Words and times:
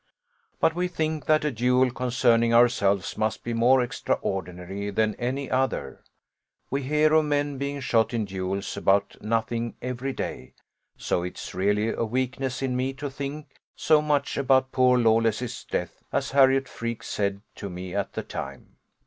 "But 0.59 0.73
we 0.73 0.87
think 0.87 1.27
that 1.27 1.45
a 1.45 1.51
duel 1.51 1.91
concerning 1.91 2.55
ourselves 2.55 3.19
must 3.19 3.43
be 3.43 3.53
more 3.53 3.83
extraordinary 3.83 4.89
than 4.89 5.13
any 5.19 5.47
other. 5.47 6.03
We 6.71 6.81
hear 6.81 7.13
of 7.13 7.25
men 7.25 7.59
being 7.59 7.81
shot 7.81 8.11
in 8.11 8.25
duels 8.25 8.75
about 8.75 9.15
nothing 9.21 9.75
every 9.79 10.11
day, 10.11 10.53
so 10.97 11.21
it 11.21 11.37
is 11.37 11.53
really 11.53 11.89
a 11.89 12.03
weakness 12.03 12.63
in 12.63 12.75
me 12.75 12.93
to 12.93 13.11
think 13.11 13.59
so 13.75 14.01
much 14.01 14.37
about 14.37 14.71
poor 14.71 14.97
Lawless's 14.97 15.63
death, 15.65 16.01
as 16.11 16.31
Harriot 16.31 16.67
Freke 16.67 17.03
said 17.03 17.43
to 17.53 17.69
me 17.69 17.93
at 17.93 18.13
the 18.13 18.23
time. 18.23 18.77